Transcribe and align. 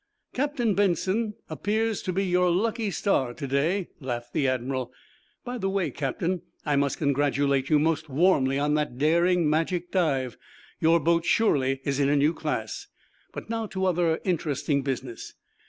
"Captain 0.33 0.73
Benson 0.73 1.35
appear's 1.47 2.01
to 2.01 2.11
be 2.11 2.25
your 2.25 2.49
lucky 2.49 2.89
star 2.89 3.35
to 3.35 3.45
day," 3.45 3.87
laughed 3.99 4.33
the 4.33 4.47
admiral. 4.47 4.91
"By 5.45 5.59
the 5.59 5.69
way, 5.69 5.91
captain, 5.91 6.41
I 6.65 6.75
must 6.75 6.97
congratulate 6.97 7.69
you 7.69 7.77
most 7.77 8.09
warmly 8.09 8.57
on 8.57 8.73
that 8.73 8.97
daring, 8.97 9.47
magic 9.47 9.91
dive. 9.91 10.37
Your 10.79 10.99
boat 10.99 11.21
is 11.25 11.29
surely 11.29 11.81
in 11.83 12.09
a 12.09 12.15
new 12.15 12.33
class. 12.33 12.87
But 13.31 13.47
now 13.51 13.67
to 13.67 13.85
other 13.85 14.19
interesting 14.25 14.81
business. 14.81 15.35